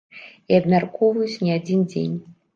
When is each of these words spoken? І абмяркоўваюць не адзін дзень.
І 0.53 0.57
абмяркоўваюць 0.61 1.43
не 1.45 1.51
адзін 1.59 1.87
дзень. 1.93 2.19